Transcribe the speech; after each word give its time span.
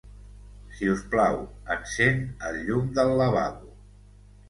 Si 0.77 0.89
us 0.93 1.03
plau, 1.11 1.37
encén 1.77 2.19
el 2.51 2.61
llum 2.71 2.91
del 2.99 3.17
lavabo. 3.25 3.75